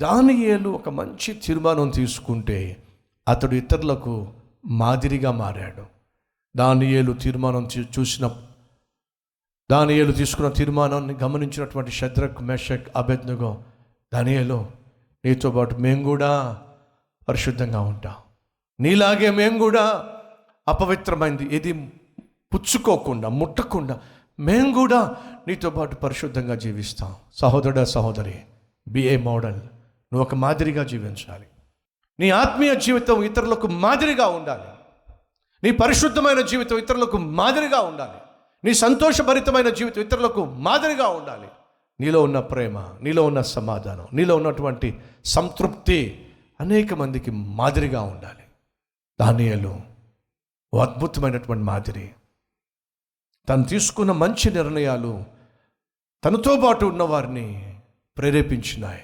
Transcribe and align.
దానియేలు 0.00 0.68
ఒక 0.68 0.88
మంచి 0.88 1.34
తీర్మానం 1.34 1.90
తీసుకుంటే 1.90 2.76
అతడు 3.28 3.54
ఇతరులకు 3.54 4.28
మాదిరిగా 4.66 5.30
మారాడు. 5.30 5.82
దానియేలు 6.56 7.12
తీర్మానం 7.12 7.68
చూ- 7.78 7.86
చూసిన 7.98 8.30
దానియేలు 9.70 10.12
తీసుకున్న 10.12 10.50
తీర్మానాన్ని 10.50 11.14
గమనించినటువంటి 11.14 11.90
శద్రక్ 11.90 12.42
మెషక్ 12.42 12.88
అభెజ్ఞగో 12.96 13.62
దానియేలు 14.14 14.66
నీతో 15.24 15.50
పాటు 15.50 15.74
మేము 15.74 16.02
కూడా 16.02 16.62
పరిశుద్ధంగా 17.28 17.80
ఉంటాం. 17.80 18.14
నీలాగే 18.80 19.30
మేము 19.30 19.58
కూడా 19.58 20.04
అపవిత్రమైంది. 20.68 21.56
ఏది 21.56 21.72
పుచ్చుకోకుండా 22.54 23.28
ముట్టకుండా 23.28 24.00
మేము 24.40 24.74
కూడా 24.74 25.16
నీతో 25.48 25.70
పాటు 25.70 25.94
పరిశుద్ధంగా 25.94 26.54
జీవిస్తాం. 26.54 27.14
సహోదర 27.34 27.84
సహోదరి 27.84 28.34
బిఏ 28.88 29.16
మోడల్ 29.16 29.60
నువ్వు 30.12 30.26
ఒక 30.26 30.34
మాదిరిగా 30.34 30.84
జీవించాలి. 30.84 31.46
నీ 32.20 32.30
ఆత్మీయ 32.30 32.74
జీవితం 32.74 33.22
ఇతరులకు 33.22 33.66
మాదిరిగా 33.66 34.26
ఉండాలి. 34.26 34.64
నీ 35.64 35.70
పరిశుద్ధమైన 35.70 36.40
జీవితం 36.40 36.78
ఇతరులకు 36.78 37.18
మాదిరిగా 37.18 37.80
ఉండాలి. 37.80 38.18
నీ 38.64 38.74
సంతోషభరితమైన 38.74 39.68
జీవితం 39.68 40.02
ఇతరులకు 40.02 40.44
మాదిరిగా 40.44 41.08
ఉండాలి. 41.08 41.48
నీలో 42.00 42.22
ఉన్న 42.22 42.40
ప్రేమ 42.40 42.78
నీలో 43.02 43.26
ఉన్న 43.26 43.40
సమాధానం 43.40 44.06
నీలో 44.12 44.36
ఉన్నటువంటి 44.36 45.00
సంతృప్తి 45.24 46.28
అనేక 46.60 46.94
మందికి 46.94 47.30
మాదిరిగా 47.30 48.02
ఉండాలి. 48.02 48.44
దానియలు 49.20 49.80
ఓ 50.74 50.78
అద్భుతమైనటువంటి 50.78 51.64
మాదిరి. 51.64 52.10
తను 53.48 53.64
తీసుకున్న 53.64 54.12
మంచి 54.12 54.50
నిర్ణయాలు 54.50 55.24
తనతో 56.24 56.60
పాటు 56.64 56.86
ఉన్నవారిని 56.86 57.80
ప్రేరేపించినాయి. 58.18 59.02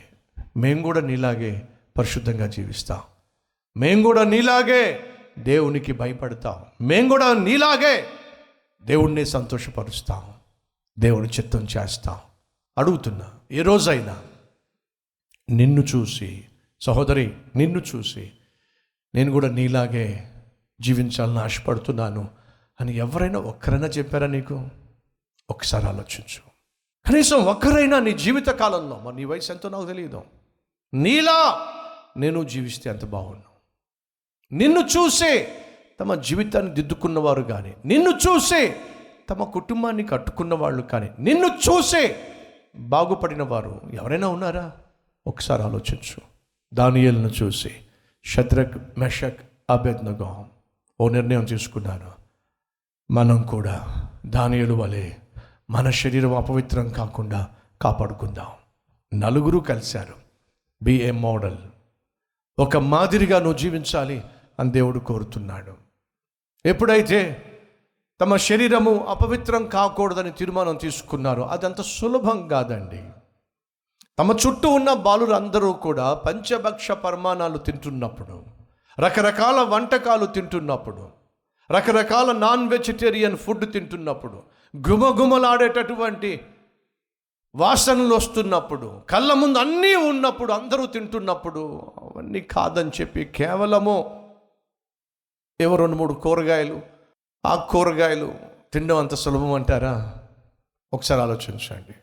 మేము 0.57 0.83
కూడా 0.83 1.01
నీలాగే 1.01 1.69
పరిశుద్ధంగా 1.99 2.47
జీవిస్తాం. 2.47 3.01
మేము 3.77 4.03
కూడా 4.03 4.25
నీలాగే 4.25 5.01
దేవునికి 5.39 5.93
భయపడతాం. 5.93 6.87
మేము 6.87 7.09
కూడా 7.09 7.35
నీలాగే 7.35 8.05
దేవుణ్ణి 8.83 9.27
సంతోషపరుస్తాం. 9.27 10.35
దేవుని 10.99 11.29
చిత్తం 11.29 11.67
చేస్తాం. 11.77 12.19
అడుగుతున్నా 12.79 13.31
ఏ 13.53 13.63
రోజైనా 13.63 14.23
నిన్ను 15.51 15.81
చూసి 15.81 16.45
సహోదరి 16.81 17.35
నిన్ను 17.57 17.83
చూసి 17.97 18.33
నేను 19.15 19.33
కూడా 19.33 19.49
నీలాగే 19.49 20.33
జీవించాలని 20.81 21.39
ఆశపడుతున్నాను 21.39 22.29
అని 22.81 22.97
ఎవరైనా 22.97 23.39
ఒక్కరైనా 23.39 23.87
చెప్పారా 23.87 24.27
నీకు? 24.27 24.69
ఒకసారి 25.51 25.87
ఆలోచించు. 25.87 26.57
కనీసం 27.09 27.37
ఒక్కరైనా 27.37 27.99
నీ 27.99 28.13
జీవిత 28.13 28.47
కాలంలో 28.47 28.99
మరి 28.99 29.17
నీ 29.17 29.25
వయసు 29.25 29.53
ఎంతో 29.53 29.69
నాకు 29.69 29.87
తెలియదు. 29.87 30.23
నీలా 30.95 31.67
నేను 32.17 32.45
జీవిస్తే 32.45 32.91
ఎంత 32.91 33.05
బాగున్నాను 33.05 33.47
నిన్ను 34.57 34.81
చూసే 34.81 35.49
తమ 36.01 36.15
జీవితాన్ని 36.15 36.75
దిద్దుకున్నవారు 36.75 37.43
కానీ 37.43 37.75
నిన్ను 37.85 38.11
చూసే 38.11 38.77
తమ 39.31 39.45
కుటుంబాన్ని 39.45 40.05
కట్టుకున్న 40.05 40.55
వాళ్ళు 40.55 40.83
కానీ 40.83 41.11
నిన్ను 41.19 41.47
చూసే 41.47 42.17
బాగుపడిన 42.77 43.43
వారు 43.43 43.81
ఎవరైనా 43.95 44.29
ఉన్నారా? 44.29 44.73
ఒకసారి 45.27 45.63
ఆలోచించు. 45.63 46.21
దానియలను 46.75 47.29
చూసి 47.29 47.75
శత్రక్ 48.25 48.99
మెషక్ 48.99 49.41
అభెజ్ఞగో 49.71 50.45
ఓ 51.01 51.09
నిర్ణయం 51.09 51.45
తీసుకున్నాను. 51.45 52.13
మనం 53.11 53.43
కూడా 53.43 54.09
దానియలు 54.27 54.75
వలె 54.75 55.11
మన 55.71 55.91
శరీరం 55.91 56.35
అపవిత్రం 56.35 56.89
కాకుండా 56.89 57.49
కాపాడుకుందాం. 57.83 58.47
నలుగురు 59.19 59.59
కలిశారు. 59.59 60.26
బి 60.83 60.93
ఏ 60.93 61.11
మోడల్ 61.11 61.57
ఒక 62.59 62.77
మాదిరిగా 62.77 63.39
నువ్వు 63.39 63.59
జీవించాలి 63.59 64.25
అని 64.61 64.71
దేవుడు 64.71 64.99
కోరుతున్నాడు. 64.99 65.75
ఎప్పుడైతే 66.67 67.43
తమ 68.21 68.37
శరీరము 68.37 69.07
అపవిత్రం 69.09 69.67
కాకూడదని 69.67 70.33
తీర్మానం 70.33 70.77
తీసుకున్నారో 70.77 71.43
అదంత 71.43 71.81
సులభం 71.81 72.49
కాదండి. 72.49 73.11
తమ 74.19 74.31
చుట్టూ 74.31 74.69
ఉన్న 74.69 74.93
బాలురందరూ 74.93 75.73
కూడా 75.73 76.15
పంచభక్ష 76.15 76.91
పరమాణాలు 76.91 77.59
తింటున్నప్పుడు 77.59 78.45
రకరకాల 79.01 79.61
వంటకాలు 79.61 80.27
తింటున్నప్పుడు 80.27 81.09
రకరకాల 81.71 82.33
నాన్ 82.33 82.69
వెజిటేరియన్ 82.69 83.37
ఫుడ్ 83.37 83.73
తింటున్నప్పుడు 83.73 84.43
గుమగుమలాడేటటువంటి 84.89 86.41
వాసనలు 87.57 88.15
వస్తున్నప్పుడు 88.15 89.03
కళ్ళ 89.11 89.33
ముందు 89.33 89.59
అన్నీ 89.59 89.95
ఉన్నప్పుడు 89.95 90.53
అందరూ 90.53 90.87
తింటున్నప్పుడు 90.87 91.93
అవన్నీ 91.99 92.41
కాదని 92.41 92.91
చెప్పి 93.01 93.25
కేవలము 93.25 94.23
ఏవో 95.61 95.77
రెండు 95.77 95.97
మూడు 95.97 96.15
కూరగాయలు 96.15 96.81
ఆ 97.47 97.55
కూరగాయలు 97.55 98.35
తినడం 98.73 98.97
అంత 98.97 99.15
సులభం 99.15 99.53
అంటారా? 99.53 100.15
ఒకసారి 100.93 101.21
ఆలోచించండి. 101.21 101.95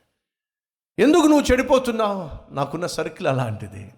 ఎందుకు 1.01 1.21
నువ్వు 1.21 1.51
చెడిపోతున్నావు? 1.51 2.53
నాకున్న 2.53 2.85
సర్కిల్ 2.85 3.27
అలాంటిది. 3.27 3.91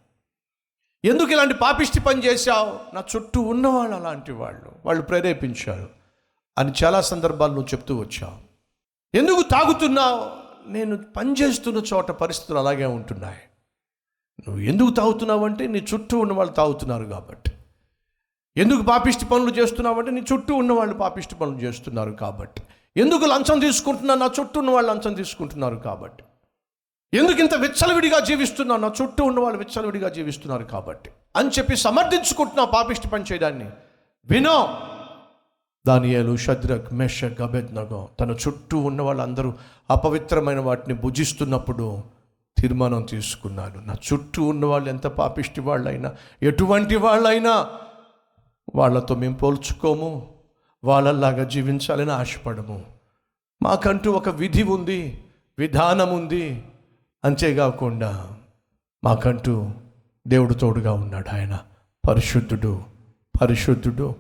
ఎందుకు 1.06 1.32
ఇలాంటి 1.32 1.54
పాపిష్టి 1.54 2.00
పని 2.00 2.26
చేశావు? 2.26 2.96
నా 2.96 3.04
చుట్టూ 3.16 3.42
ఉన్నవాళ్ళు 3.42 3.96
అలాంటి 3.96 4.32
వాళ్ళు. 4.32 4.72
వాళ్ళు 4.86 5.04
ప్రేరేపించారు. 5.04 5.90
అని 6.58 6.74
చాలా 6.84 7.02
సందర్భాలు 7.02 7.54
నువ్వు 7.54 7.70
చెప్తూ 7.70 7.98
వచ్చావు. 7.98 8.38
ఎందుకు 9.18 9.42
తాగుతున్నావు? 9.42 10.45
నేను 10.68 10.98
పనిచేస్తున్న 10.98 11.82
చోట 11.94 12.12
పరిస్థితులు 12.12 12.60
అలాగే 12.60 12.86
ఉంటున్నాయి. 12.86 13.38
నువ్వు 14.40 14.62
ఎందుకు 14.62 14.90
తాగుతున్నావంటే 14.90 15.68
నీ 15.68 15.86
చుట్టూ 15.94 16.20
ఉన్న 16.20 16.34
వాళ్ళు 16.34 16.54
తాగుతున్నారు 16.54 17.06
కాబట్టి. 17.06 17.52
ఎందుకు 18.58 18.82
పాపిష్టి 18.82 19.26
పనులు 19.26 19.52
చేస్తున్నావంటే 19.52 20.12
నీ 20.12 20.24
చుట్టూ 20.34 20.56
ఉన్న 20.56 20.74
వాళ్ళు 20.74 20.96
పాపిష్టి 20.96 21.36
పనులు 21.36 21.58
చేస్తున్నారు 21.58 22.12
కాబట్టి. 22.12 22.62
ఎందుకు 22.98 23.26
లంచం 23.26 23.60
తీసుకుంటున్నా 23.60 24.16
నా 24.16 24.32
చుట్టూ 24.40 24.60
ఉన్న 24.60 24.72
వాళ్ళు 24.72 24.92
లంచం 24.94 25.14
తీసుకుంటున్నారు 25.14 25.76
కాబట్టి. 25.76 26.24
ఎందుకు 27.14 27.40
ఇంత 27.40 27.54
విచ్చలవిడిగా 27.54 28.20
జీవిస్తున్నా 28.20 28.78
నా 28.78 28.94
చుట్టూ 29.02 29.24
ఉన్న 29.24 29.40
వాళ్ళు 29.40 29.60
విచ్చలవిడిగా 29.60 30.10
జీవిస్తున్నారు 30.10 30.64
కాబట్టి. 30.64 31.12
అని 31.36 31.50
చెప్పి 31.50 31.76
సమర్థించుకుంటున్నా 31.76 32.66
పాపిష్టి 32.66 33.08
పని 33.08 33.24
చేయడాన్ని. 33.24 33.70
వినో 34.26 34.82
దానియేలు 35.88 36.38
షద్రక్ 36.38 36.94
మెషక్ 36.94 37.42
అబెద్నగో 37.42 38.10
తన 38.20 38.32
చుట్టూ 38.32 38.78
ఉన్న 38.78 39.02
వాళ్ళందరూ 39.02 39.54
అపవిత్రమైన 39.90 40.60
వాటిని 40.60 40.94
భుజిస్తున్నప్పుడు 40.94 42.04
తీర్మానం 42.58 43.02
తీసుకున్నాడు. 43.02 43.80
నా 43.80 43.94
చుట్టూ 43.94 44.44
ఉన్న 44.44 44.66
వాళ్ళు 44.66 44.90
ఎంత 44.90 45.08
పాపిష్టి 45.08 45.62
వాళ్ళైనా 45.62 46.14
ఎటువంటి 46.44 46.96
వాళ్ళైనా 46.96 47.68
వాళ్ళతో 48.76 49.16
మేము 49.16 49.36
పోల్చుకోము. 49.36 50.36
వాళ్ళలాగా 50.84 51.44
జీవించాలని 51.44 52.12
ఆశపడము. 52.12 52.86
మాకంటూ 53.64 54.12
ఒక 54.12 54.30
విధి 54.30 54.64
ఉంది 54.64 55.24
విధానం 55.60 56.18
ఉంది. 56.18 56.64
అంతేకాకుండా 57.26 58.38
మాకంటూ 59.04 59.70
దేవుడు 60.28 60.54
తోడుగా 60.54 60.92
ఉన్నాడు 60.94 61.36
ఆయన. 61.36 61.60
పరిశుద్ధుడు 62.10 62.84
పరిశుద్ధుడు 63.42 64.16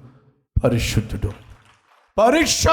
పరిశుద్ధుడు. 0.64 1.44
పరీక్ష. 2.18 2.68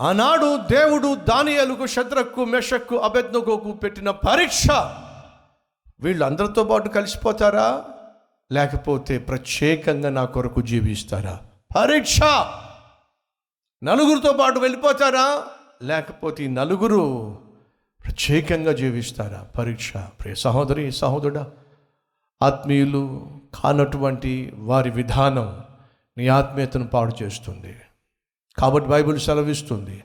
ఆనాడు 0.00 0.56
దేవుడు 0.56 1.14
దానియలకు 1.14 1.86
శద్రకు 1.86 2.44
మెషక్కు 2.44 2.96
అభెజ్ఞకు 2.96 3.56
పెట్టిన 3.56 4.10
పరీక్ష. 4.10 4.66
వీళ్ళందరితో 6.00 6.64
పాటు 6.64 6.88
కలిసిపోతారా? 6.88 7.84
లేకపోతే 8.52 9.18
ప్రత్యేకంగా 9.18 10.10
నా 10.10 10.24
కొరకు 10.24 10.60
జీవిస్తారా? 10.60 11.40
పరీక్ష. 11.76 12.22
నలుగురితో 13.84 14.32
పాటు 14.32 14.58
వెళ్ళిపోతారా? 14.58 15.44
లేకపోతే 15.82 16.44
ఈ 16.44 16.48
నలుగురు 16.48 17.38
ప్రత్యేకంగా 18.04 18.72
జీవిస్తారా? 18.72 19.46
పరీక్ష. 19.58 19.96
ప్రియ 19.96 20.34
సహోదరి 20.34 20.92
సహోదరుడా 20.92 21.50
ఆత్మీయులు 22.42 23.26
కానటువంటి 23.62 24.52
వారి 24.56 24.90
విధానం 24.90 25.64
నీ 26.18 26.28
ఆత్మీయతను 26.28 26.86
పాడు 26.86 27.12
చేస్తుంది. 27.22 27.76
కాబట్టి 28.58 28.88
బైబిల్ 28.88 29.18
సెలవిస్తుంది 29.20 30.04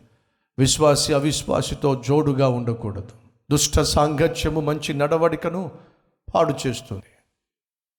విశ్వాసి 0.58 1.14
అవిశ్వాసితో 1.14 1.96
జోడుగా 1.96 2.48
ఉండకూడదు. 2.48 3.14
దుష్ట 3.52 3.80
సాంగత్యము 3.80 4.62
మంచి 4.62 4.94
నడవడికను 4.94 5.72
పాడు 6.36 6.54
చేస్తుంది. 6.68 7.10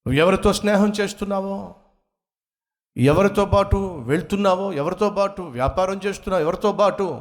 నువ్వు 0.06 0.20
ఎవరితో 0.20 0.52
స్నేహం 0.52 0.92
చేస్తున్నావో 1.00 1.74
ఎవరితో 2.96 3.44
పాటు 3.44 3.76
వెళ్తున్నావో 4.06 4.72
ఎవరితో 4.72 5.10
పాటు 5.10 5.42
వ్యాపారం 5.42 6.00
చేస్తున్నావు 6.06 6.42
ఎవరితో 6.42 6.72
పాటు 6.72 7.20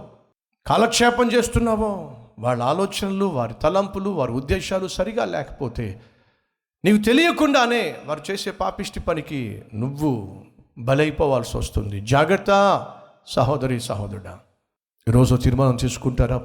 కాలక్షేపం 0.68 1.28
చేస్తున్నావో 1.32 2.18
వాళ్ళ 2.40 2.64
ఆలోచనలు 2.64 3.26
వారి 3.26 3.54
తలంపులు 3.64 4.10
వారి 4.10 4.32
ఉద్దేశాలు 4.32 4.88
సరిగా 4.88 5.26
లేకపోతే 5.26 6.02
నీకు 6.86 6.98
తెలియకుండానే 6.98 7.98
వారు 8.06 8.32
చేసే 8.32 8.52
పాపిష్టి 8.52 9.00
పనికి 9.00 9.64
నువ్వు 9.74 10.12
బలైపోవాల్సి 10.78 11.58
వస్తుంది. 11.58 12.02
జాగ్రత్త 12.02 12.86
సహోదరి 13.28 13.80
సహోదరుడా. 13.80 14.38
ఈరోజు 15.10 15.36
తీర్మానం 15.36 15.78
చేసుకుంటారా? 15.86 16.38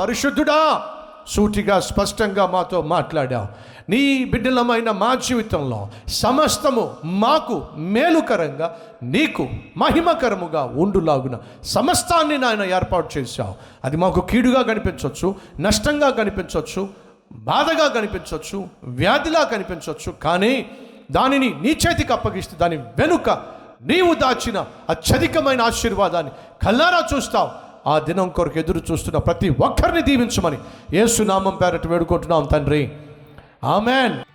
పరిశుద్ధుడా 0.00 0.82
సూటిగా 1.28 1.80
స్పష్టంగా 1.80 2.46
మాతో 2.46 2.82
మాట్లాడావు. 2.82 3.46
నీ 3.90 4.24
బిడ్డలమైన 4.24 4.90
మా 4.90 5.14
జీవితంలో 5.14 5.88
సమస్తము 6.08 6.96
మాకు 7.04 7.66
మేలుకరంగా 7.76 8.76
నీకు 9.02 9.48
మహిమకరముగా 9.76 10.64
ఉండులాగున 10.64 11.38
సమస్తాన్ని 11.62 12.38
నాయన 12.38 12.62
ఏర్పాటు 12.62 13.18
చేశావు. 13.18 13.54
అది 13.84 13.96
మాకు 13.96 14.20
కీడుగా 14.20 14.62
కనిపించవచ్చు 14.62 15.34
నష్టంగా 15.60 16.10
కనిపించవచ్చు 16.10 17.09
బాధగా 17.32 17.88
కనిపించవచ్చు 17.88 18.68
వ్యాధిలా 18.84 19.42
కనిపించవచ్చు 19.44 20.12
కానీ 20.12 20.70
దానిని 21.10 21.48
నీ 21.48 21.68
చేతికి 21.68 22.12
అప్పగిస్తే 22.12 22.56
దాని 22.56 22.76
వెనుక 22.76 23.30
నీవు 23.82 24.14
దాచిన 24.14 24.66
అత్యధికమైన 24.90 25.62
ఆశీర్వాదాన్ని 25.62 26.32
కల్లారా 26.66 27.16
చూస్తావు. 27.16 27.50
ఆ 27.88 27.98
దినం 27.98 28.28
కొరకు 28.28 28.58
ఎదురు 28.58 28.80
చూస్తున్న 28.92 29.18
ప్రతి 29.18 29.48
ఒక్కరిని 29.48 30.02
దీవించమని 30.02 30.58
ఏసునామం 30.94 31.58
పేరట 31.62 31.86
వేడుకుంటున్నాం 31.86 32.48
తండ్రి. 32.52 32.92
ఆమెన్. 33.64 34.29